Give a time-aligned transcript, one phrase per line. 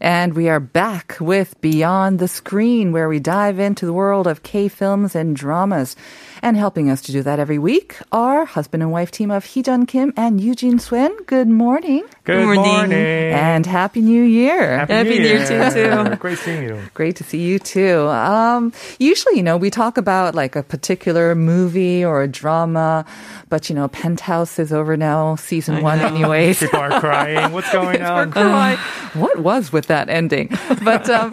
[0.00, 4.44] And we are back with Beyond the Screen, where we dive into the world of
[4.44, 5.96] K films and dramas.
[6.40, 9.88] And helping us to do that every week are husband and wife team of Heejun
[9.88, 11.10] Kim and Eugene Swen.
[11.24, 12.04] Good morning.
[12.22, 12.64] Good morning.
[12.64, 12.92] morning.
[13.32, 14.78] And Happy New Year.
[14.78, 16.16] Happy, Happy New Year to you too.
[16.20, 16.80] Great seeing you.
[16.94, 18.06] Great to see you too.
[18.06, 23.04] Um, usually, you know, we talk about like a particular movie or a drama,
[23.48, 26.60] but you know, Penthouse is over now, season one, anyways.
[26.60, 27.50] People are crying.
[27.50, 28.30] What's going We're on?
[28.30, 28.78] crying.
[29.14, 30.48] what was with that ending?
[30.82, 31.30] But um,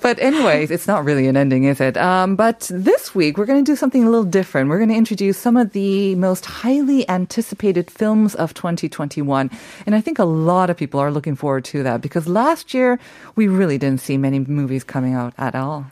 [0.00, 1.96] but anyways, it's not really an ending, is it?
[1.96, 4.70] Um, but this week we're going to do something a little different.
[4.70, 9.50] We're going to introduce some of the most highly anticipated films of 2021,
[9.86, 12.98] and I think a lot of people are looking forward to that because last year
[13.36, 15.86] we really didn't see many movies coming out at all.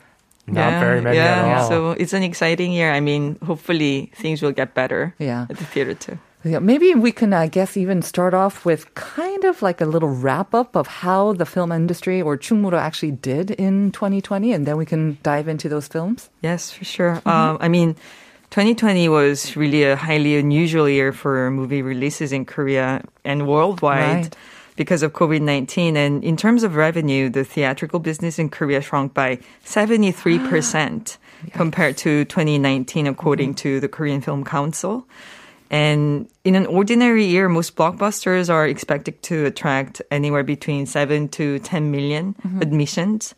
[0.45, 1.35] Not very many yeah.
[1.39, 1.69] at all.
[1.69, 2.91] So it's an exciting year.
[2.91, 5.47] I mean, hopefully things will get better Yeah.
[5.49, 6.17] at the theater too.
[6.45, 10.09] Yeah, maybe we can, I guess, even start off with kind of like a little
[10.09, 14.75] wrap up of how the film industry or Chungmuro actually did in 2020, and then
[14.75, 16.29] we can dive into those films.
[16.41, 17.21] Yes, for sure.
[17.25, 17.95] Um, I mean,
[18.49, 24.23] 2020 was really a highly unusual year for movie releases in Korea and worldwide.
[24.23, 24.37] Right.
[24.75, 25.95] Because of COVID 19.
[25.95, 31.17] And in terms of revenue, the theatrical business in Korea shrunk by 73%
[31.53, 35.05] compared to 2019, according to the Korean Film Council.
[35.73, 41.57] And in an ordinary year, most blockbusters are expected to attract anywhere between 7 to
[41.57, 43.33] 10 million admissions.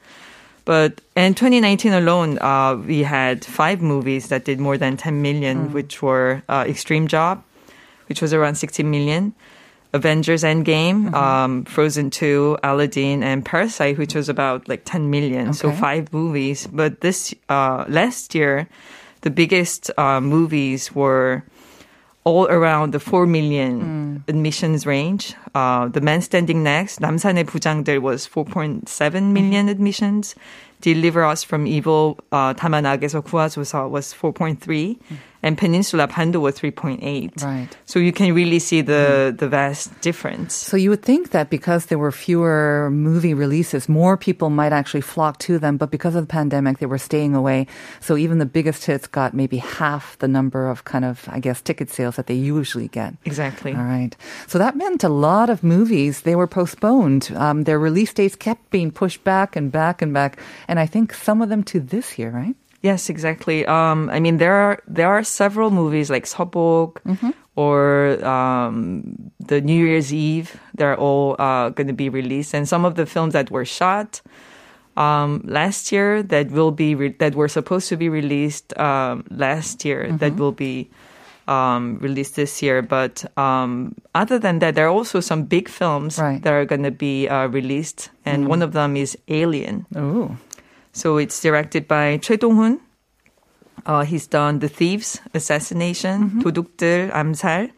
[0.66, 5.72] But in 2019 alone, uh, we had five movies that did more than 10 million,
[5.72, 7.42] which were uh, Extreme Job,
[8.10, 9.34] which was around 16 million,
[9.94, 15.54] Avengers Endgame, um, Frozen 2, Aladdin, and Parasite, which was about like 10 million.
[15.54, 16.68] So five movies.
[16.68, 18.68] But this uh, last year,
[19.22, 21.46] the biggest uh, movies were
[22.25, 25.35] all around the 4 million admissions range.
[25.55, 30.35] Uh, the Man Standing Next, 남산의 부장들 was 4.7 million admissions.
[30.81, 34.99] Deliver Us from Evil, uh, 다만 악에서 구하소서 was 4.3.
[35.46, 37.44] And Peninsula Pando was 3.8.
[37.44, 37.68] Right.
[37.86, 40.56] So you can really see the, the vast difference.
[40.56, 45.02] So you would think that because there were fewer movie releases, more people might actually
[45.02, 45.78] flock to them.
[45.78, 47.68] But because of the pandemic, they were staying away.
[48.00, 51.62] So even the biggest hits got maybe half the number of kind of, I guess,
[51.62, 53.14] ticket sales that they usually get.
[53.24, 53.76] Exactly.
[53.76, 54.18] All right.
[54.48, 57.32] So that meant a lot of movies, they were postponed.
[57.36, 60.40] Um, their release dates kept being pushed back and back and back.
[60.68, 62.56] And I think some of them to this year, right?
[62.86, 63.66] Yes, exactly.
[63.66, 67.02] Um, I mean, there are there are several movies like Sobok
[67.58, 70.54] or um, the New Year's Eve.
[70.78, 74.22] They're all uh, going to be released, and some of the films that were shot
[74.98, 79.84] um, last year that will be re- that were supposed to be released um, last
[79.84, 80.88] year that will be
[81.48, 82.82] um, released this year.
[82.86, 86.42] But um, other than that, there are also some big films Right.
[86.44, 89.86] that are going to be uh, released, and one of them is Alien.
[89.98, 90.38] Ooh.
[90.95, 92.81] So it's directed by Choi Dong-hoon.
[93.87, 97.71] Uh, he's done The Thieves, Assassination, 도둑들, 암살,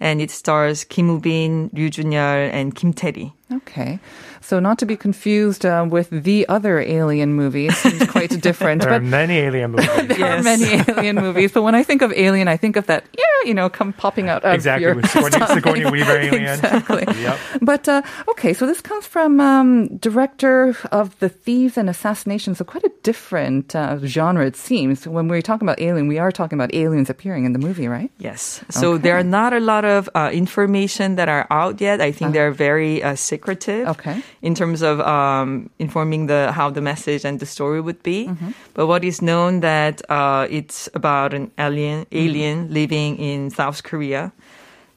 [0.00, 3.32] and it stars Kim Woo-bin, Ryu Jun-yeol, and Kim Tae-ri.
[3.57, 3.99] Okay.
[4.43, 8.81] So not to be confused uh, with the other alien movies, seems quite different.
[8.81, 9.87] There are many alien movies.
[10.17, 11.53] there are many alien movies.
[11.53, 14.27] But when I think of alien, I think of that, yeah, you know, come popping
[14.27, 14.83] out of exactly.
[14.83, 16.43] your With Sigourney, Sigourney Weaver alien.
[16.43, 17.05] Exactly.
[17.07, 17.39] Yep.
[17.61, 22.65] But uh, okay, so this comes from um, director of the Thieves and Assassinations, so
[22.65, 25.07] quite a different uh, genre it seems.
[25.07, 28.11] When we're talking about alien, we are talking about aliens appearing in the movie, right?
[28.17, 28.61] Yes.
[28.69, 32.01] So there are not a lot of uh, information that are out yet.
[32.01, 34.21] I think they're very uh, secretive Okay.
[34.41, 38.27] in terms of um, informing the how the message and the story would be.
[38.27, 38.51] Mm-hmm.
[38.73, 42.17] But what is known that uh, it's about an alien Mm-hmm.
[42.27, 44.31] alien living in South Korea,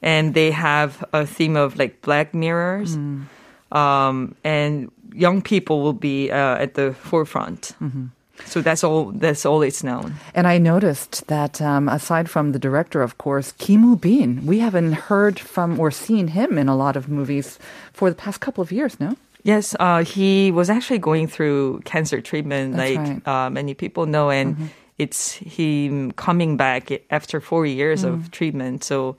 [0.01, 3.27] and they have a theme of like black mirrors, Mm.
[3.71, 7.75] um, and young people will be uh, at the forefront.
[7.81, 8.05] Mm-hmm.
[8.45, 9.11] So that's all.
[9.11, 10.13] That's all it's known.
[10.33, 14.59] And I noticed that um, aside from the director, of course, Kim Woo Bin, we
[14.59, 17.59] haven't heard from or seen him in a lot of movies
[17.93, 19.15] for the past couple of years, no?
[19.43, 23.27] Yes, uh, he was actually going through cancer treatment, That's like right.
[23.27, 24.65] uh, many people know, and Mm-hmm.
[24.97, 28.13] it's him coming back after four years Mm.
[28.13, 28.83] of treatment.
[28.83, 29.15] So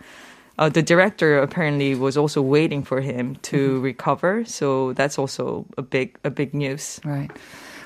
[0.59, 4.45] uh, the director apparently was also waiting for him to recover.
[4.45, 7.01] So that's also a big a big news.
[7.05, 7.31] Right.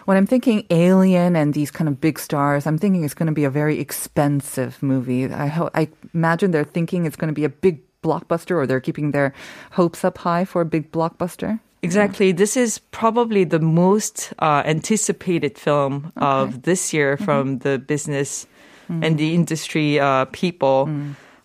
[0.04, 3.32] When I'm thinking Alien and these kind of big stars, I'm thinking it's going to
[3.32, 5.32] be a very expensive movie.
[5.32, 8.80] I ho- I imagine they're thinking it's going to be a big blockbuster, or they're
[8.80, 9.32] keeping their
[9.72, 11.60] hopes up high for a big blockbuster.
[11.82, 12.30] Exactly.
[12.32, 18.46] This is probably the most uh, anticipated film of this year from the business
[18.88, 20.88] and the industry uh, people,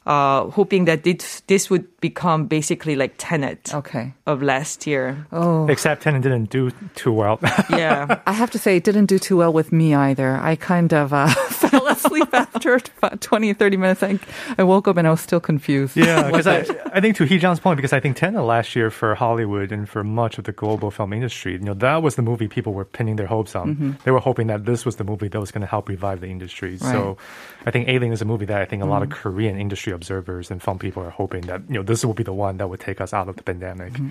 [0.06, 4.14] uh, hoping that this, this would become basically like Tenet Okay.
[4.28, 5.26] of last year.
[5.32, 7.40] Oh, Except Tenet didn't do too well.
[7.70, 8.20] Yeah.
[8.26, 10.36] I have to say, it didn't do too well with me either.
[10.38, 14.04] I kind of uh, fell asleep after about 20, 30 minutes.
[14.04, 14.20] I,
[14.58, 15.98] I woke up and I was still confused.
[15.98, 16.60] Yeah, because I,
[16.94, 20.04] I think to Heejun's point, because I think Tenet last year for Hollywood and for
[20.04, 23.16] much of the global film industry, you know, that was the movie people were pinning
[23.16, 23.98] their hopes on.
[24.04, 26.28] They were hoping that this was the movie that was going to help revive the
[26.28, 26.78] industry.
[26.78, 27.18] So
[27.66, 30.50] I think Alien is a movie that I think a lot of Korean industry observers
[30.52, 32.80] and film people are hoping that, you know, this will be the one that would
[32.80, 33.94] take us out of the pandemic.
[33.94, 34.10] Mm-hmm.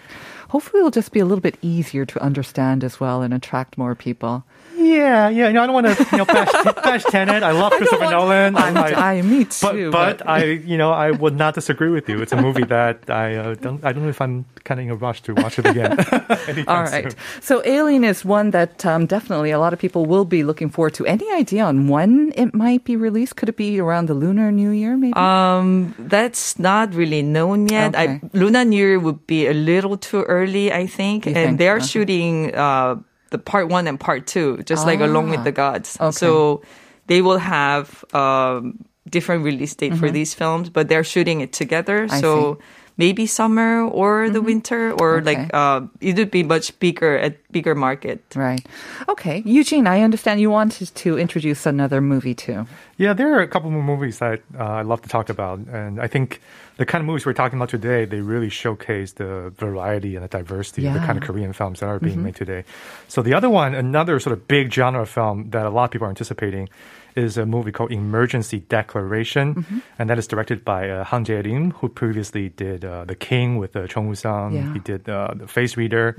[0.48, 3.94] Hopefully, it'll just be a little bit easier to understand as well and attract more
[3.94, 4.44] people.
[4.86, 5.46] Yeah, yeah.
[5.48, 6.52] You know, I don't want to you know, bash,
[6.84, 7.42] bash Tenet.
[7.42, 8.56] I love Christopher Nolan.
[8.56, 9.90] I'm, I, me too.
[9.90, 12.20] But, but I, you know, I would not disagree with you.
[12.22, 13.84] It's a movie that I uh, don't.
[13.84, 15.98] I don't know if I'm kind of in a rush to watch it again.
[16.68, 17.12] All right.
[17.12, 17.20] soon.
[17.40, 20.94] So Alien is one that um, definitely a lot of people will be looking forward
[20.94, 21.06] to.
[21.06, 23.36] Any idea on when it might be released?
[23.36, 25.14] Could it be around the Lunar New Year, maybe?
[25.14, 27.94] Um, that's not really known yet.
[27.94, 28.20] Okay.
[28.22, 31.26] I, Luna New Year would be a little too early, I think.
[31.26, 31.58] You and think?
[31.58, 31.86] they are Okay.
[31.86, 32.96] shooting uh,
[33.36, 35.96] the part one and part two, just like Along with Ah, the Gods.
[36.00, 36.10] okay.
[36.10, 36.62] So
[37.06, 42.06] they will have um, different release date for these films, but they're shooting it together.
[42.06, 42.14] Mm-hmm.
[42.14, 42.60] I so see.
[42.96, 43.04] Mm-hmm.
[43.08, 45.24] maybe summer or the winter, or Okay.
[45.36, 48.20] like uh, it would be much bigger at bigger market.
[48.34, 48.64] right.
[49.08, 49.42] Okay.
[49.44, 52.64] Eugene, I understand you wanted to introduce another movie too.
[52.98, 56.00] Yeah, there are a couple more movies that uh, I love to talk about, and
[56.00, 56.40] I think
[56.78, 60.28] the kind of movies we're talking about today they really showcase the variety and the
[60.28, 62.64] diversity of the kind of Korean films that are being made today.
[63.08, 66.06] So the other one, another sort of big genre film that a lot of people
[66.06, 66.68] are anticipating.
[67.16, 69.64] Is a movie called Emergency Declaration,
[69.98, 73.74] and that is directed by uh, Han Jae-rim, who previously did uh, The King with
[73.74, 74.52] uh, Chung Woo-sung.
[74.52, 74.72] Yeah.
[74.74, 76.14] He did uh, The Face Reader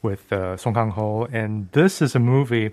[0.00, 2.70] with uh, Song Kang-ho, and this is a movie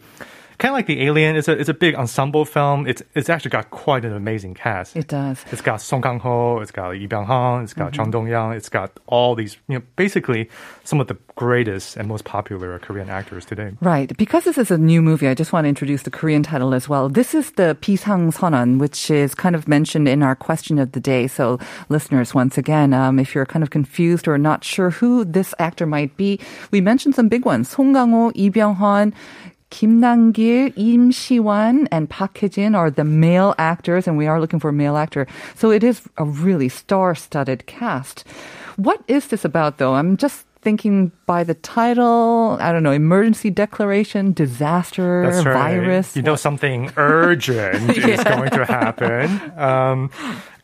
[0.58, 1.36] kind of like the Alien.
[1.36, 2.88] It's a it's a big ensemble film.
[2.88, 4.96] It's it's actually got quite an amazing cast.
[4.96, 5.44] It does.
[5.52, 8.02] It's got Song Kang Ho, it's got Lee Byung Hun, it's got Mm-hmm.
[8.02, 10.50] Jeon Do Yeon, it's got all these you know basically
[10.84, 13.72] some of the greatest and most popular Korean actors today.
[13.82, 14.16] Right.
[14.18, 16.90] Because this is a new movie, I just want to introduce the Korean title as
[16.90, 17.10] well.
[17.10, 21.00] This is the Pisang Sonan, which is kind of mentioned in our question of the
[21.00, 21.28] day.
[21.28, 21.60] So
[21.90, 25.86] listeners, once again, um, if you're kind of confused or not sure who this actor
[25.86, 26.40] might be,
[26.72, 27.70] we mentioned some big ones.
[27.70, 34.08] Song Kang-ho, Lee Byung-hun, Kim Nam-gil, Im Shi-wan, and Park Hae-joon are the male actors,
[34.08, 35.28] and we are looking for a male actor.
[35.56, 38.24] So it is a really star-studded cast.
[38.78, 39.96] What is this about, though?
[39.96, 45.44] I'm just thinking by the title, I don't know, emergency declaration, disaster, right.
[45.44, 46.16] virus.
[46.16, 49.30] You know something urgent is going to happen.
[49.58, 50.12] Um,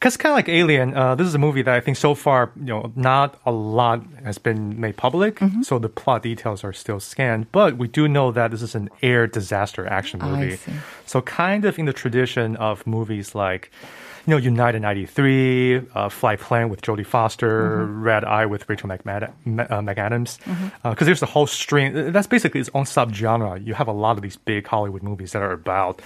[0.03, 2.51] Because kind of like Alien, uh, this is a movie that I think so far,
[2.57, 5.61] you know, not a lot has been made public, Mm-hmm.
[5.61, 7.49] so the plot details are still scanned.
[7.53, 10.59] But we do know that this is an air disaster action movie.
[11.05, 13.71] So kind of in the tradition of movies like.
[14.25, 18.03] You know, United 93, uh, Flightplan with Jodie Foster, Mm-hmm.
[18.03, 20.37] Red Eye with Rachel McMad- Ma- uh, McAdams.
[20.83, 22.11] Because there's a whole string.
[22.13, 23.65] That's basically its own subgenre.
[23.65, 26.01] You have a lot of these big Hollywood movies that are about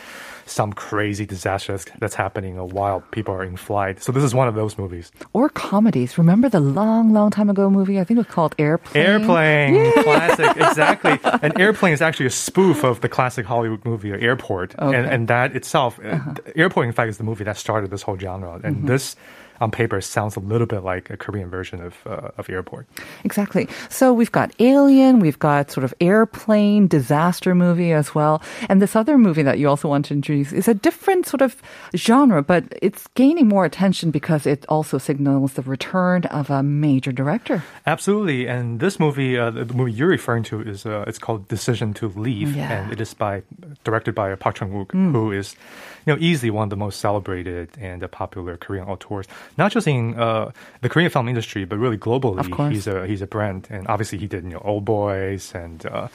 [0.48, 4.02] some crazy disaster that's, happening while people are in flight.
[4.02, 5.12] So this is one of those movies.
[5.34, 6.18] Or comedies.
[6.18, 8.00] Remember the long, long time ago movie?
[8.00, 9.06] I think it was called Airplane.
[9.06, 11.20] Airplane, classic, exactly.
[11.42, 15.14] And Airplane is actually a spoof of the classic Hollywood movie Airport, and, Okay.
[15.14, 16.20] and that itself, uh
[16.56, 18.60] Airport, in fact, is the movie that started this whole genre.
[18.64, 19.16] And this,
[19.60, 22.86] on paper, sounds a little bit like a Korean version of uh, of Airport.
[23.24, 23.68] Exactly.
[23.90, 28.42] So we've got Alien, we've got sort of airplane disaster movie as well.
[28.70, 31.58] And this other movie that you also want to introduce is a different sort of
[31.96, 37.12] genre, but it's gaining more attention because it also signals the return of a major
[37.12, 37.64] director.
[37.88, 41.94] Absolutely, and this movie, uh, the movie you're referring to, is uh, it's called Decision
[41.96, 42.72] to Leave, Yeah.
[42.72, 43.42] and it is by
[43.84, 45.56] directed by Park Chan-wook, who is,
[46.08, 49.88] you know, easily one of the most celebrated and uh, popular Korean auteurs, not just
[49.88, 52.40] in uh, the Korean film industry, but really globally.
[52.40, 52.74] Of course.
[52.74, 55.86] He's a he's a brand, and obviously he did you know Old Boys and.
[55.86, 56.08] Uh,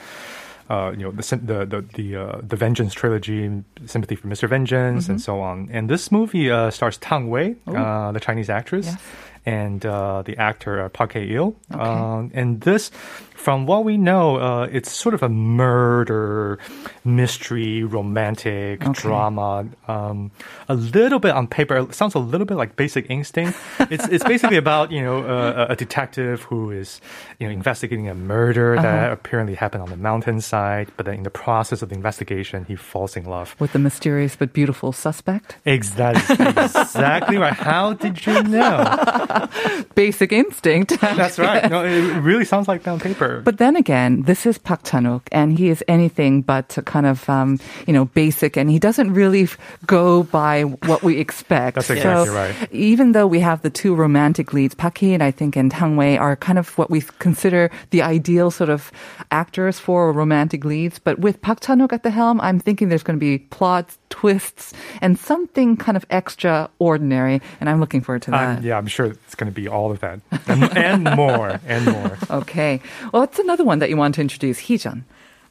[0.69, 3.51] uh, you know the the the the, uh, the Vengeance trilogy,
[3.85, 4.47] Sympathy for Mr.
[4.47, 5.67] Vengeance, and so on.
[5.71, 8.97] And this movie uh, stars Tang Wei, uh, the Chinese actress, Yes.
[9.45, 11.53] and uh, the actor uh, Park Hae-il.
[11.69, 12.91] Um, and this,
[13.35, 16.59] from what we know, uh, it's sort of a murder,
[17.03, 19.65] mystery, romantic drama.
[19.87, 20.31] Um,
[20.69, 23.57] a little bit on paper, it sounds a little bit like Basic Instinct.
[23.79, 27.01] It's it's basically about you know a, a detective who is
[27.39, 31.29] you know investigating a murder that apparently happened on the mountainside, but then in the
[31.29, 33.55] process of the investigation, he falls in love.
[33.59, 35.57] With the mysterious but beautiful suspect.
[35.65, 37.53] Exactly, exactly right.
[37.53, 39.47] How did you know?
[39.95, 40.99] Basic instinct.
[41.01, 41.69] That's right.
[41.69, 43.22] No, it really sounds like that on paper.
[43.43, 47.59] But then again, this is Park Chan-wook, and he is anything but kind of, um,
[47.87, 49.47] you know, basic, and he doesn't really
[49.85, 51.75] go by what we expect.
[51.75, 52.53] That's exactly so right.
[52.71, 55.95] Even though we have the two romantic leads, Park Hee and I think and Tang
[55.97, 58.91] Wei are kind of what we consider the ideal sort of
[59.31, 60.99] actors for romantic leads.
[60.99, 64.73] But with Park Chan-wook at the helm, I'm thinking there's going to be plots, twists,
[65.01, 68.57] and something kind of extraordinary, and I'm looking forward to that.
[68.59, 71.85] Um, yeah, I'm sure it's going to be all of that and, and more and
[71.85, 72.17] more.
[72.29, 72.81] Okay.
[73.12, 74.60] Well, what's another one that you want to introduce?
[74.60, 75.02] Heejun.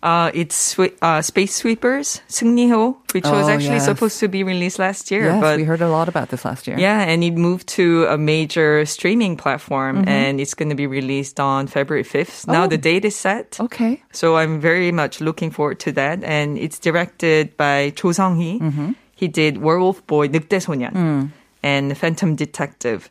[0.03, 3.85] Uh, it's Swe- uh, Space Sweepers, 승리호, which was Oh, actually yes.
[3.85, 5.25] supposed to be released last year.
[5.25, 6.77] Yes, but we heard a lot about this last year.
[6.77, 10.07] Yeah, and it moved to a major streaming platform, Mm-hmm.
[10.07, 12.45] and it's going to be released on February 5th.
[12.47, 12.67] Now Oh.
[12.67, 13.57] the date is set.
[13.59, 14.03] Okay.
[14.13, 16.23] So I'm very much looking forward to that.
[16.23, 18.59] And it's directed by Cho Sung-hee.
[18.61, 18.91] Mm-hmm.
[19.17, 21.29] He did Werewolf Boy, 늑대소년, Mm.
[21.63, 23.09] and Phantom Detective.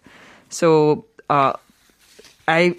[0.51, 1.55] So uh,
[2.47, 2.77] I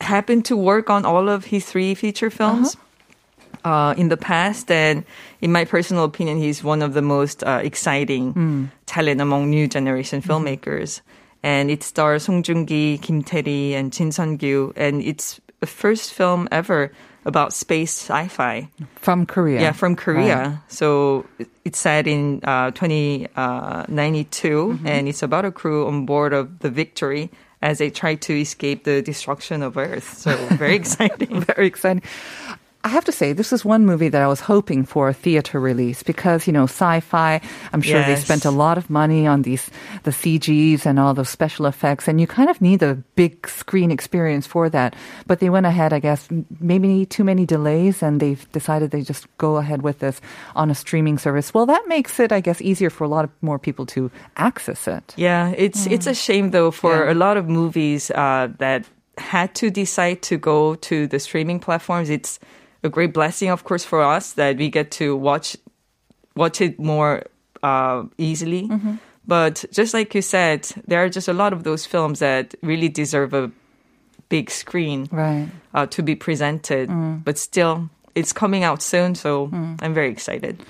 [0.00, 2.74] happened to work on all of his three feature films.
[2.74, 2.84] Uh-huh.
[3.62, 5.04] Uh, in the past, and
[5.42, 8.64] in my personal opinion, he's one of the most uh, exciting Hmm.
[8.86, 11.02] talent among new generation filmmakers.
[11.42, 16.48] And it stars Song Joong-ki, Kim Tae-ri, and Jin Sun-gyu, and it's the first film
[16.50, 16.90] ever
[17.26, 18.68] about space sci-fi.
[18.96, 19.60] From Korea.
[19.60, 20.62] Yeah, from Korea.
[20.68, 21.26] So
[21.64, 27.30] it's set in uh, 2092, and it's about a crew on board of the Victory
[27.62, 30.18] as they try to escape the destruction of Earth.
[30.18, 31.40] So very exciting.
[31.42, 32.02] Very exciting.
[32.82, 35.60] I have to say, this is one movie that I was hoping for a theater
[35.60, 37.40] release because, you know, sci-fi,
[37.74, 39.68] I'm sure they spent a lot of money on these,
[40.04, 43.90] the CGs and all those special effects, and you kind of need a big screen
[43.90, 44.96] experience for that.
[45.26, 46.26] But they went ahead, I guess,
[46.58, 50.22] maybe too many delays, and they've decided they just go ahead with this
[50.56, 51.52] on a streaming service.
[51.52, 54.88] Well, that makes it, I guess, easier for a lot of more people to access
[54.88, 55.12] it.
[55.16, 57.12] Yeah, it's it's a shame though for Yeah.
[57.12, 58.86] a lot of movies uh, that
[59.18, 62.08] had to decide to go to the streaming platforms.
[62.08, 62.38] It's
[62.82, 65.56] a great blessing, of course, for us that we get to watch
[66.36, 67.24] watch it more
[67.62, 68.70] uh, easily.
[69.26, 72.88] But just like you said, there are just a lot of those films that really
[72.88, 73.50] deserve a
[74.28, 75.48] big screen Right.
[75.74, 76.88] uh, to be presented.
[77.24, 79.50] But still, it's coming out soon, so
[79.82, 80.62] I'm very excited.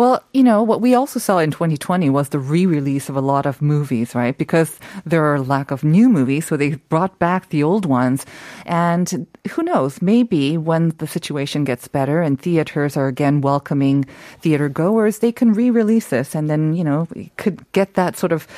[0.00, 3.44] Well, you know, what we also saw in 2020 was the re-release of a lot
[3.44, 4.32] of movies, right?
[4.32, 8.24] Because there are lack of new movies, so they brought back the old ones.
[8.64, 14.06] And who knows, maybe when the situation gets better and theaters are again welcoming
[14.40, 18.48] theater goers, they can re-release this and then, you know, could get that sort of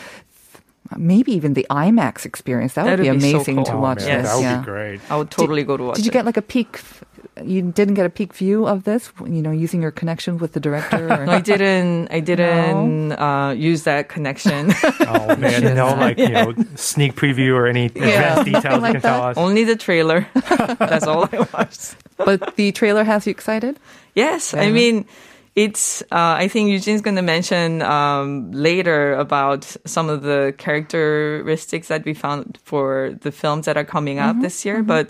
[0.97, 2.75] maybe even the IMAX experience.
[2.75, 3.65] That would That'd be be so amazing cool.
[3.65, 4.31] to Oh, watch man, this.
[4.31, 4.59] that would yeah.
[4.59, 5.01] be great.
[5.11, 6.13] I would totally go to watch Did you it.
[6.15, 6.69] get like a peek?
[6.75, 7.05] f-
[7.43, 10.61] You didn't get a peek view of this, you know, using your connection with the
[10.61, 11.09] director.
[11.09, 11.29] Or?
[11.31, 12.09] I didn't.
[12.13, 14.73] I didn't uh, use that connection.
[15.13, 19.03] Oh man, no like you know sneak preview or any advanced details like you can
[19.03, 19.37] tell us.
[19.37, 20.27] Only the trailer.
[20.79, 21.97] That's all I watched.
[22.17, 23.79] but the trailer has you excited.
[24.15, 25.07] Yes, I mean,
[25.55, 26.03] it's.
[26.03, 32.05] Uh, I think Eugene's going to mention um, later about some of the characteristics that
[32.05, 35.09] we found for the films that are coming out this year, but.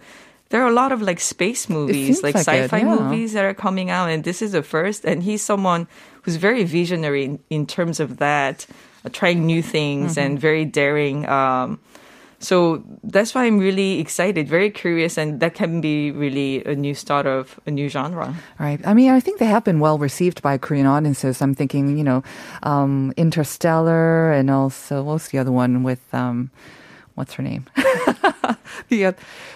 [0.52, 2.84] There are a lot of like space movies, like, like sci-fi yeah.
[2.84, 5.02] movies that are coming out, and this is the first.
[5.02, 5.88] And he's someone
[6.20, 8.66] who's very visionary in, in terms of that,
[9.02, 11.26] uh, trying new things and very daring.
[11.26, 11.80] Um,
[12.42, 16.94] so that's why I'm really excited, very curious, and that can be really a new
[16.94, 18.34] start of a new genre.
[18.58, 18.80] Right.
[18.84, 21.40] I mean, I think they have been well received by Korean audiences.
[21.40, 22.22] I'm thinking, you know,
[22.64, 26.50] um, Interstellar and also what's the other one with um,
[27.14, 27.64] what's her name?
[28.88, 29.12] the, uh,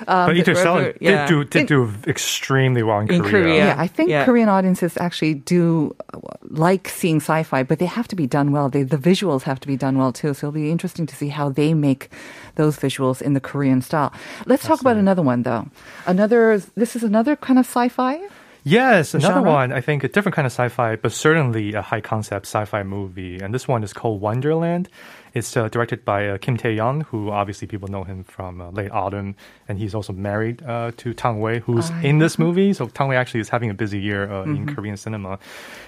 [0.08, 1.26] um, But Interstellar River- yeah.
[1.26, 3.54] did do did do extremely well in, In Korea.
[3.56, 4.24] yeah, I think Yeah.
[4.24, 6.18] Korean audiences actually do uh,
[6.50, 8.68] like seeing sci-fi, but they have to be done well.
[8.68, 10.34] They, the visuals have to be done well too.
[10.34, 12.10] So it'll be interesting to see how they make
[12.56, 14.12] those visuals in the Korean style.
[14.46, 15.66] Let's talk about another one though.
[16.06, 16.58] Another.
[16.74, 18.20] This is another kind of sci-fi.
[18.64, 19.50] Yes, another Genre?
[19.52, 19.72] one.
[19.72, 23.38] I think a different kind of sci-fi, but certainly a high concept sci-fi movie.
[23.38, 24.88] And this one is called Wonderland.
[25.36, 28.90] It's uh, directed by uh, Kim Tae-yong, who obviously people know him from uh, Late
[28.90, 29.36] Autumn,
[29.68, 32.72] and he's also married uh, to Tang Wei, who's in this movie.
[32.72, 35.38] So Tang Wei actually is having a busy year uh, in Korean cinema.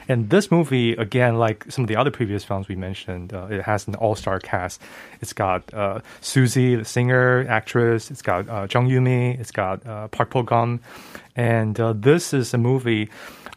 [0.06, 3.62] And this movie, again, like some of the other previous films we mentioned, uh, it
[3.62, 4.82] has an all-star cast.
[5.22, 8.10] It's got uh, Suzy, the singer, actress.
[8.10, 9.40] It's got uh, Jung Yumi.
[9.40, 10.80] It's got uh, Park Bo Gum.
[11.38, 13.08] And uh, this is a movie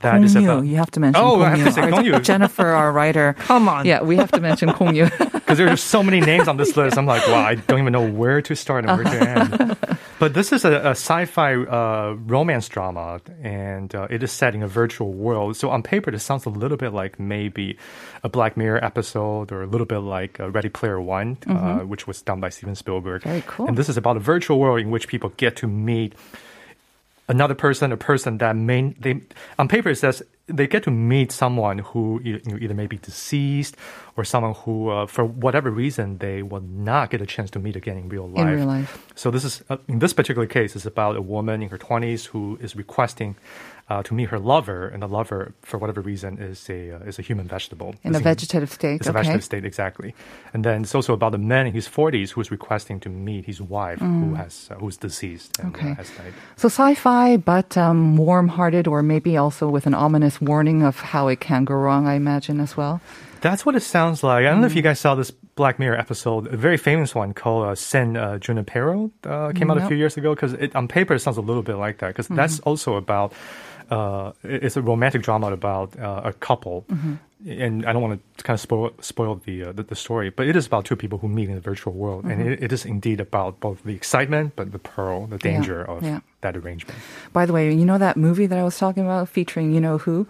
[0.02, 0.64] that is Kong about.
[0.64, 1.66] Yu, you have to mention Oh, Kong I have Yu.
[1.66, 2.20] to say Gong Yoo.
[2.20, 3.34] Jennifer, our writer.
[3.40, 3.86] Come on.
[3.88, 5.10] Yeah, we have to mention Gong Yoo.
[5.18, 6.98] because there's so many names on this list.
[6.98, 9.78] I'm like, wow, I don't even know where to start and where to end.
[10.20, 14.62] But this is a, a sci-fi uh, romance drama, and uh, it is set in
[14.62, 15.58] a virtual world.
[15.58, 17.76] So on paper, this sounds a little bit like maybe
[18.24, 22.06] a Black Mirror episode, or a little bit like uh, Ready Player One, uh, which
[22.06, 23.24] was done by Steven Spielberg.
[23.24, 23.66] Very cool.
[23.68, 26.14] And this is about a virtual world in which people get to meet
[27.32, 29.22] another person, a person that may they
[29.58, 32.98] on paper it says they get to meet someone who you know, either may be
[32.98, 33.78] deceased
[34.18, 37.78] or someone who, uh, for whatever reason, they will not get a chance to meet
[37.78, 38.48] again in real life.
[38.48, 39.08] In real life.
[39.16, 42.26] So this is uh, in this particular case is about a woman in her twenties
[42.26, 43.36] who is requesting.
[43.90, 47.20] Uh, to meet her lover, and the lover, for whatever reason, is a uh, is
[47.20, 47.94] a human vegetable.
[48.04, 50.16] In a vegetative state, It's a vegetative state, exactly.
[50.54, 53.46] And then it's also about a man in his forties who is requesting to meet
[53.46, 55.76] his wife, who has uh, who's deceased and Mm.
[55.76, 55.92] Okay.
[55.92, 56.34] uh, has died.
[56.56, 61.40] So sci-fi, but um, warm-hearted, or maybe also with an ominous warning of how it
[61.42, 62.08] can go wrong.
[62.08, 63.02] I imagine as well.
[63.42, 64.46] That's what it sounds like.
[64.46, 64.78] I don't know if Mm.
[64.78, 68.38] you guys saw this Black Mirror episode, a very famous one called uh, San uh,
[68.38, 70.34] Junipero, uh, came out a few years ago.
[70.36, 72.08] Because on paper, it sounds a little bit like that.
[72.10, 72.70] Because that's Mm-hmm.
[72.70, 73.34] also about,
[73.90, 76.86] uh, it's a romantic drama about uh, a couple.
[76.90, 77.14] Mm-hmm.
[77.50, 80.46] And I don't want to kind of spoil spoil the, uh, the the story, but
[80.48, 82.52] it is about two people who meet in the virtual world, and Mm-hmm.
[82.54, 86.20] it, it is indeed about both the excitement, but the peril, the danger of yeah.
[86.42, 87.00] that arrangement.
[87.34, 89.98] By the way, you know that movie that I was talking about featuring you know
[89.98, 90.28] who?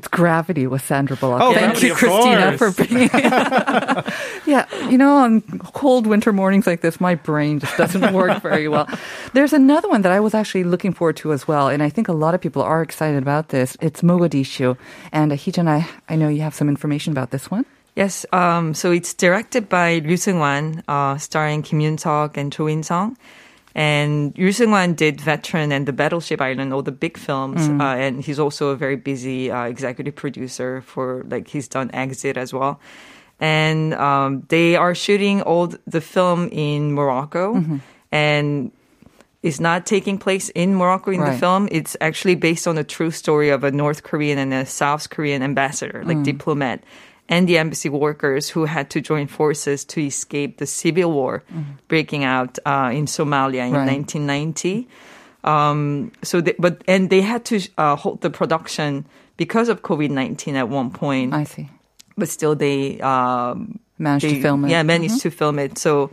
[0.00, 1.42] It's Gravity with Sandra Bullock.
[1.42, 3.08] Oh, Thank Gravity, you, of Christina, for being.
[3.08, 3.30] bringing.
[4.46, 5.42] yeah, you know, on
[5.76, 8.88] cold winter mornings like this, my brain just doesn't work very well.
[9.34, 12.08] There's another one that I was actually looking forward to as well, and I think
[12.08, 13.76] a lot of people are excited about this.
[13.82, 14.78] It's Mogadishu,
[15.12, 17.66] and uh, Heejun, I I know you have some information about this one.
[17.94, 23.18] Yes, um, so it's directed by Ryu Seung-wan, uh, starring Kim Yoon-seok and Cho In-sung.
[23.74, 27.68] And Ryu Seung-wan did Veteran and The Battleship Island, all the big films.
[27.68, 32.36] Uh, and he's also a very busy uh, executive producer for, like, he's done Exit
[32.36, 32.80] as well.
[33.38, 37.62] And um, they are shooting all the film in Morocco.
[38.12, 38.72] And
[39.42, 41.66] is not taking place in Morocco in the film.
[41.72, 45.42] It's actually based on a true story of a North Korean and a South Korean
[45.42, 46.08] ambassador, Mm.
[46.08, 46.84] like diplomat,
[47.30, 51.42] and the embassy workers who had to join forces to escape the civil war
[51.88, 53.88] breaking out uh, in Somalia in Mm-hmm.
[53.88, 53.96] Right.
[53.96, 54.88] 1990.
[55.44, 59.06] Um, so, they, but and they had to uh, hold the production
[59.38, 61.68] because of COVID 19 at one point I see.
[62.18, 64.66] but still they um, Managed they- to film it.
[64.66, 64.70] Mm-hmm.
[64.72, 65.78] Yeah, managed to film it.
[65.78, 66.10] So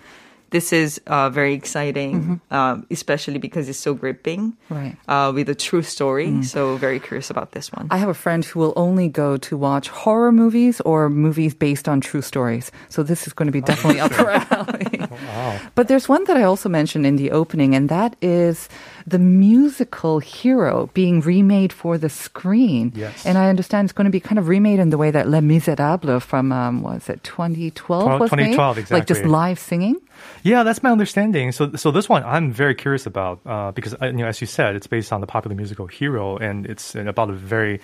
[0.50, 4.56] this is uh, very exciting, um, especially because it's so gripping.
[4.70, 4.96] Right.
[5.08, 6.44] Uh, with a true story.
[6.44, 7.88] So very curious about this one.
[7.92, 11.88] I have a friend who will only go to watch horror movies or movies based
[11.88, 12.72] on true stories.
[12.90, 15.02] So this is going to be definitely up her alley.
[15.76, 18.70] But there's one that I also mentioned in the opening, and that is
[19.08, 22.92] the musical Hero being remade for the screen.
[22.94, 23.26] Yes.
[23.26, 25.40] And I understand it's going to be kind of remade in the way that Les
[25.42, 28.52] Miserables from, um, was it 2012 Twelve- was made?
[28.52, 29.96] 2012, Like just live singing?
[30.44, 31.52] Yeah, that's my understanding.
[31.54, 34.48] So, so this one I'm very curious about uh, because, uh, you know, as you
[34.48, 37.80] said, it's based on the popular musical Hero, and it's about a very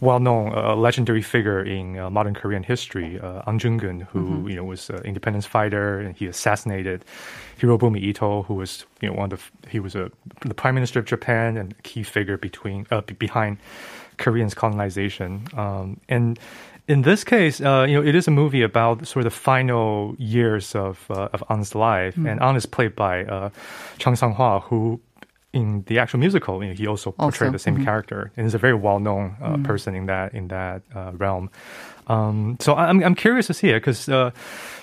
[0.00, 4.64] well-known, uh, legendary figure in uh, modern Korean history, uh, Ahn Jung-geun, who you know
[4.64, 7.04] was an independence fighter, and he assassinated
[7.60, 10.10] Hirobumi Ito, who was you know one of the, he was a
[10.40, 13.58] the prime minister of Japan and a key figure between uh, be- behind
[14.16, 16.38] Koreans' colonization, um, and
[16.88, 20.16] in this case, uh, you know, it is a movie about sort of the final
[20.18, 23.50] years of uh, of An's life, and An is played by uh,
[23.98, 25.00] Chung Sung Hwa, who
[25.52, 28.54] in the actual musical, you know, he also portrayed Also, the same character, and he's
[28.54, 31.50] a very well-known uh, person in that in that uh, realm.
[32.06, 34.08] Um, so I'm I'm curious to see it because.
[34.08, 34.30] Uh,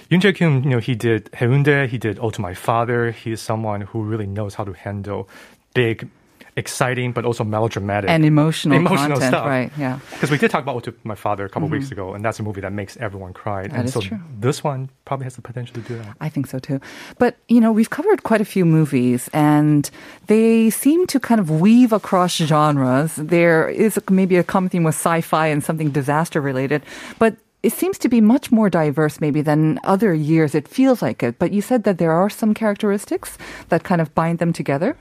[0.10, 3.12] Yoon Je Kyoon, you know, he did Haeundae, he did Oh to My Father.
[3.12, 5.28] He is someone who really knows how to handle
[5.74, 6.08] big,
[6.58, 9.46] exciting, but also melodramatic And emotional, Emotional content, stuff.
[9.46, 9.72] right?
[9.78, 10.00] Yeah.
[10.12, 12.62] because we did talk about My Father a couple weeks ago, and that's a movie
[12.62, 13.63] that makes everyone cry.
[13.63, 13.72] Mm-hmm.
[13.74, 14.20] That and is so true.
[14.39, 16.17] this one probably has the potential to do that.
[16.20, 16.82] I think so too.
[17.20, 19.89] But, you know, we've covered quite a few movies and
[20.26, 23.15] they seem to kind of weave across genres.
[23.15, 26.82] There is maybe a common theme with sci fi and something disaster related,
[27.20, 30.56] but it seems to be much more diverse maybe than other years.
[30.56, 31.38] It feels like it.
[31.39, 33.38] But you said that there are some characteristics
[33.70, 34.96] that kind of bind them together.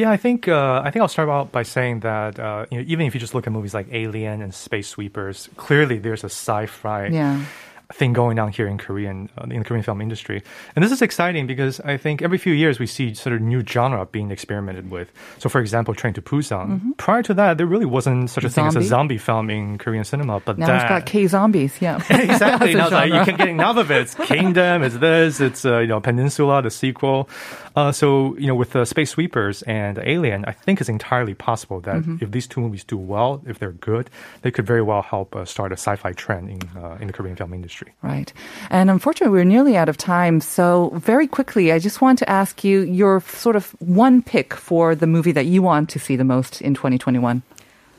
[0.00, 2.84] Yeah, I think uh, I think I'll start out by saying that uh, you know,
[2.88, 6.32] even if you just look at movies like Alien and Space Sweepers, clearly there's a
[6.32, 7.44] sci-fi Yeah.
[7.92, 10.42] Thing going on here in Korean uh, in the Korean film industry.
[10.76, 13.64] And this is exciting because I think every few years we see sort of new
[13.64, 15.10] genre being experimented with.
[15.38, 16.96] So, for example, Train to Busan.
[16.98, 18.88] Prior to that, there really wasn't such a thing as a Mm-hmm.
[18.88, 19.18] Zombie?
[19.18, 20.40] zombie film in Korean cinema.
[20.40, 21.80] But Now that, we've got K zombies.
[21.80, 21.96] Yeah.
[22.10, 22.74] exactly.
[22.74, 24.02] Now it's like, you can get enough of it.
[24.02, 24.82] It's Kingdom.
[24.82, 25.40] It's this.
[25.40, 27.28] It's uh, you know Peninsula, the sequel.
[27.76, 31.80] Uh, so you know with uh, Space Sweepers and Alien, I think it's entirely possible
[31.82, 32.16] that Mm-hmm.
[32.24, 34.08] if these two movies do well, if they're good,
[34.42, 37.36] they could very well help uh, start a sci-fi trend in uh, in the Korean
[37.36, 37.79] film industry.
[38.02, 38.32] Right.
[38.70, 40.40] And unfortunately, we're nearly out of time.
[40.40, 44.94] So, very quickly, I just want to ask you your sort of one pick for
[44.94, 47.42] the movie that you want to see the most in 2021.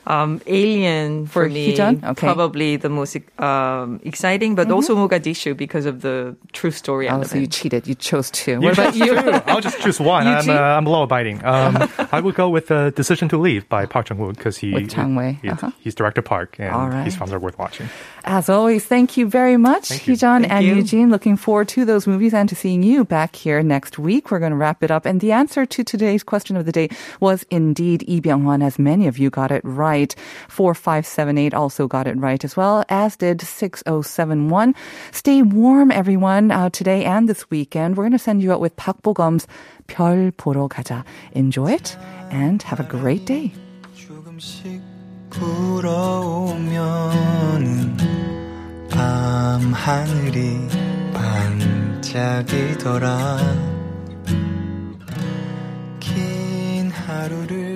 [0.07, 2.03] Um, Alien for, For me, Heejun?
[2.03, 2.25] Okay.
[2.25, 7.29] probably the most um, exciting, but also Mogadishu because of the true story Oh, element.
[7.29, 7.85] so you cheated.
[7.87, 8.53] You chose two.
[8.53, 9.13] You What about you?
[9.13, 9.29] two.
[9.45, 10.25] I'll just choose one.
[10.25, 10.55] You I'm, cheat?
[10.55, 11.45] uh, I'm law abiding.
[11.45, 14.89] Um, I would go with uh, Decision to Leave by Park Chan-wook because he With
[14.89, 15.37] Tang Wei.
[15.43, 15.69] he- Uh-huh.
[15.79, 17.05] he's director Park and All right.
[17.05, 17.87] his films are worth watching.
[18.23, 20.75] As always, thank you very much, Heejun and you.
[20.75, 21.10] Eugene.
[21.10, 24.29] Looking forward to those movies and to seeing you back here next week.
[24.29, 25.05] We're going to wrap it up.
[25.05, 29.07] And the answer to today's question of the day was indeed Lee Byung-hun, as many
[29.07, 30.13] of you got it right.
[30.49, 34.75] 4578 also got it right as well, as did 6071.
[35.12, 37.97] Stay warm, everyone, uh, today and this weekend.
[37.97, 39.47] We're going to send you out with Park Bo Gum's
[39.88, 41.03] Pyol Poro Kata.
[41.34, 41.97] Enjoy it
[42.29, 43.51] and have a great day.
[45.31, 46.77] 불어오면은
[48.89, 50.67] 밤 하늘이
[52.11, 53.37] 반짝이더라.
[55.99, 57.70] 긴 하루를